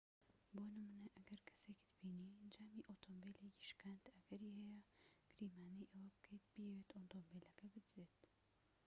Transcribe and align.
بۆ 0.53 0.61
نمونە 0.75 1.05
ئەگەر 1.15 1.39
کەسێكت 1.49 1.89
بینی 1.99 2.49
جامی 2.53 2.85
ئۆتۆمبیلێکی 2.87 3.67
شکاند 3.69 4.03
ئەگەری 4.15 4.55
هەیە 4.61 4.79
گریمانەی 5.37 5.91
ئەوە 5.93 6.07
بکەیت 6.15 6.43
بیەوێت 6.53 6.89
ئۆتۆمبیلەکە 6.95 7.65
بدزێت 7.73 8.19